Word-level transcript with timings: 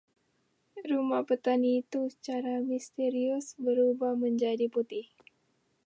Rumah 0.89 1.21
petani 1.29 1.69
itu 1.85 2.01
secara 2.13 2.53
misterius 2.69 3.45
berubah 3.63 4.13
menjadi 4.23 4.65
putih. 4.75 5.05